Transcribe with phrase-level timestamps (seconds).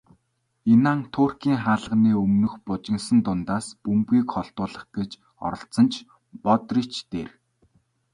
[0.73, 5.11] Инан Туркийн хаалганы өмнөх бужигнаан дундаас бөмбөгийг холдуулах гэж
[5.47, 5.93] оролдсон ч
[6.43, 7.43] Модрич дээр авааччихав.